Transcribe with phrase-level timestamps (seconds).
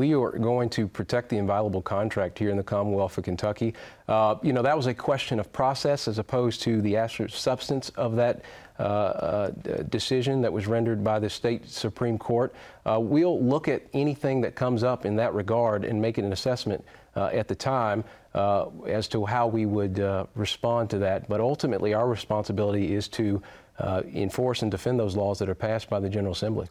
[0.00, 3.74] we are going to protect the inviolable contract here in the Commonwealth of Kentucky.
[4.08, 7.90] Uh, you know, that was a question of process as opposed to the actual substance
[7.90, 8.42] of that
[8.78, 9.50] uh, uh
[9.90, 12.54] decision that was rendered by the state Supreme Court.
[12.86, 16.82] Uh, we'll look at anything that comes up in that regard and make an assessment
[17.14, 18.02] uh, at the time
[18.86, 19.98] as to how we would
[20.34, 21.28] respond to that.
[21.28, 23.42] But ultimately, our responsibility is to
[24.14, 26.68] enforce and defend those laws that are passed by the General Assembly.